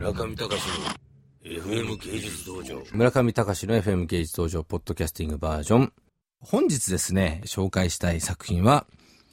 [0.00, 2.82] 村上隆の FM 芸術道場。
[2.90, 5.92] 村上隆の FM 芸術道場ポッドキャスティングバージョン。
[6.40, 8.86] 本日ですね、紹介したい作品は、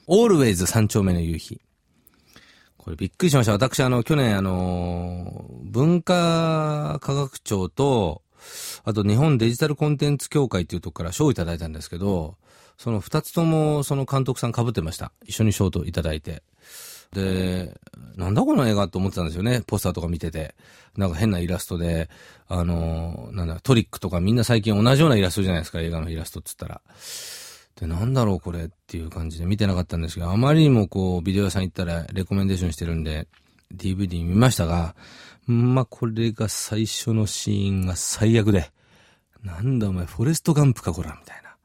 [0.09, 1.61] Always 三丁目の夕日。
[2.75, 3.53] これびっくりしました。
[3.53, 8.21] 私、あの、去年、あの、文化科学庁と、
[8.83, 12.35] あと日本デジタルコンテンツ協会っていうとこから賞をいただいたんですけど、
[12.77, 15.13] その二つともその監督さん被ってました。
[15.23, 16.43] 一緒に賞といただいて。
[17.13, 17.79] で、
[18.15, 19.61] なんだこの映画と思ってたんですよね。
[19.65, 20.55] ポスターとか見てて。
[20.97, 22.09] なんか変なイラストで、
[22.47, 26.81] あの、なんだ、トリックとかみんな最近同じようなイラストじゃないですか、映画のイラストっつったら。
[27.79, 33.27] で、なんだろうこれっていう感じで見てなかったんですけど、あまりにもこう、ビデオ屋さん行ったらレコメンデーションしてるんで、
[33.75, 34.95] DVD 見ましたが、
[35.45, 38.71] まあ、これが最初のシーンが最悪で、
[39.43, 41.55] なんだお前、フォレストガンプかこら、みたいな。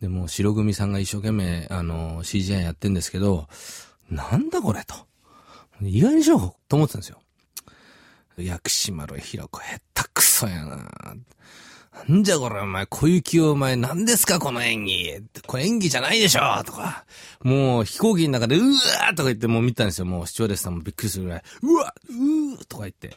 [0.00, 3.46] で、もう白組さんが一生懸命、あの、CGI やってんですけど、
[4.10, 4.94] なんだこれと。
[5.82, 7.20] 意外にしようと思ってたんですよ。
[8.36, 10.90] 薬師丸ひろ子、へったくそやな。
[12.08, 15.22] なんじゃこれお前、小雪をお前、何ですかこの演技。
[15.46, 17.04] これ演技じゃないでしょとか。
[17.42, 20.06] もう飛行機の中で、うわーとか言ってもう見たんですよ。
[20.06, 21.42] もう視聴レスさんもびっくりするぐらい。
[21.62, 23.16] うわうーとか言って。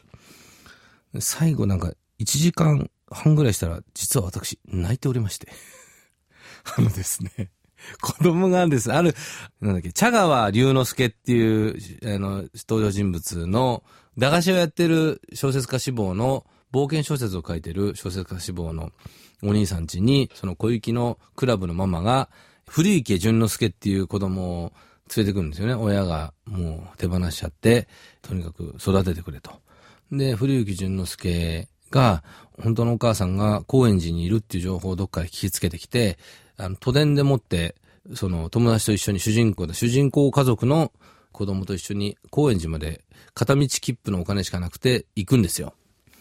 [1.20, 5.48] 最後なんか、1時間半ぐらいしたら、実は私、泣いておりまして。
[6.76, 7.50] あのですね。
[8.00, 8.92] 子供がです。
[8.92, 9.14] ある、
[9.60, 13.82] なんだっけ、茶川龍之介っていう、あの、登場人物の、
[14.16, 18.90] 駄菓子をやってる小説家志望の、冒険小説を書いてる小説家志望の
[19.42, 22.28] お兄さん家に、その小雪のクラブのママが、
[22.68, 24.72] 古池淳之介っていう子供を
[25.14, 25.74] 連れてくるんですよね。
[25.74, 27.88] 親がもう手放しちゃって、
[28.22, 29.52] とにかく育ててくれと。
[30.10, 32.24] で、古池淳之介が、
[32.62, 36.18] 本当のお母さんが高円寺にいるっていう情報をどっかで聞きつけてきて、
[36.56, 37.74] あの、都電でもって、
[38.14, 40.92] その友達と一緒に主人公で、主人公家族の
[41.32, 45.74] 子供と一緒に高円寺まで片道切符のお金しかなくて行くんですよ。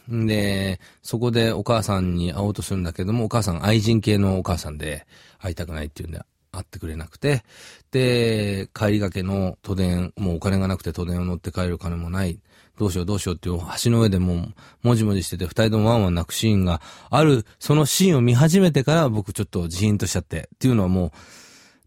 [0.10, 5.06] で、そこでお母さんに会おうとするんだけども、お母さん愛人系のお母さんで
[5.40, 6.20] 会いたくないっていうんで
[6.54, 7.44] 会ってくれなくて、
[7.92, 12.40] で、帰りがけの都電、もうお金がなくて都電を乗って帰る金もない。
[12.78, 14.54] どうしようどうしようっていう橋の上でもう、
[14.84, 21.12] もじもじしてて二人ともワンワン泣くシーンがある、そのシーンを見始めてから僕ちょっとジーンとしちゃって、っていうのはもう、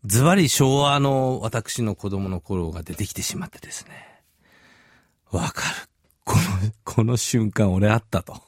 [0.04, 4.22] ズバリ昭和の私の子供の頃が出てきてしまってですね。
[5.30, 5.76] わかる。
[6.24, 6.42] この、
[6.84, 8.40] この瞬間俺あったと。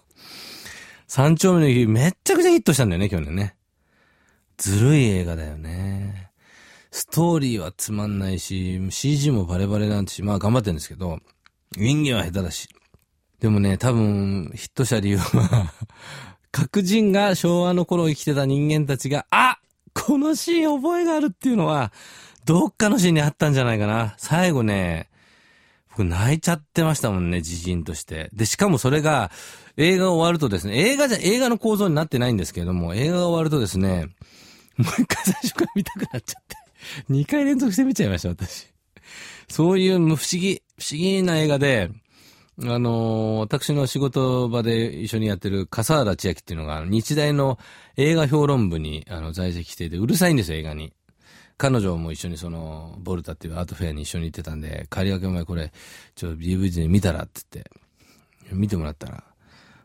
[1.08, 3.56] 三丁目の日めっちゃくちゃヒットしたんだよね、去年ね。
[4.58, 6.30] ずるい映画だよね。
[6.91, 11.20] ストーリーはつまんないし、CG もバレバレなんてし、まあ頑張ってるんですけど、
[11.78, 12.69] 演技は下手だし。
[13.41, 15.72] でもね、多分、ヒットした理由は
[16.52, 19.58] 白人が昭和の頃生きてた人間たちが、あ
[19.94, 21.92] このシーン覚えがあるっていうのは、
[22.44, 24.14] どっかのシーンにあったんじゃないかな。
[24.19, 25.08] 最後ね、
[25.90, 28.30] 僕泣いちゃってましたもんね、自信として。
[28.32, 29.30] で、しかもそれが、
[29.76, 34.08] 映画終わるとですね、映画じゃ、映画の構造になってないんですけれども、映画が終わるとですね、
[34.78, 36.56] もう一回最初から見たくなっちゃって。
[37.08, 38.68] 二回連続して見ちゃいました、私。
[39.48, 41.90] そういう不思議、不思議な映画で、
[42.64, 47.58] あの、私の仕事場で一緒にやってる笠原千秋っていうのが、日大の
[47.96, 50.92] 映画評論部にあの在籍していて、うるさいんですよ、映画に。
[51.56, 55.72] 彼女も一緒にその、ボルタっていうアートフェアに一緒に行ってたんで、帰りがけ前これ、
[56.14, 57.70] ちょっと DVD で見たらって言って、
[58.52, 59.24] 見てもらったら、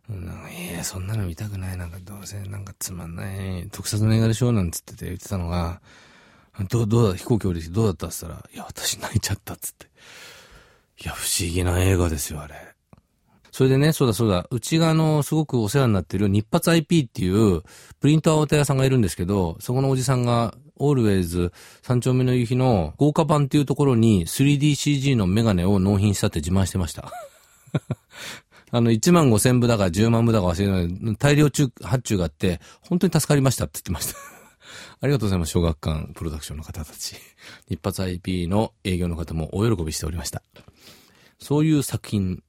[0.09, 1.78] いや、そんなの見たくない。
[1.78, 5.81] なんか、どうせ、なんかつまんない、特撮の映画でしょなんつってて言ってたのが、
[6.69, 9.88] どう、どうだ、飛行機降りてどうだったって言ったら、いや、私泣いちゃったっつって。
[11.03, 12.56] いや、不思議な映画ですよ、あれ。
[13.52, 17.62] それでね、そうだそうだ、うちがあの、すごくお世話になってる日発 IP っていう、
[18.00, 21.53] プリントアウト屋さんがいるんですけど、そこのおじさんが、オールウェイズ
[21.84, 27.12] 三丁目の夕日の豪華版っていうところに 3DCG のメガネを納品したって自慢してました。
[28.75, 34.17] あの、1万5千部だか10万部だか忘れない大量中、発注があって、本当に助かりましたって言ってました。
[35.00, 35.51] ありがとうございます。
[35.51, 37.16] 小学館プロダクションの方たち。
[37.69, 40.41] 日発 IP の営業の方もお喜びしておりました。
[41.38, 42.41] そういう作品、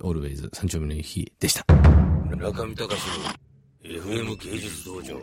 [0.00, 1.66] オールウェイズ三丁目の日でした。
[2.34, 3.02] 中見隆
[3.84, 5.20] の FM 芸術道場。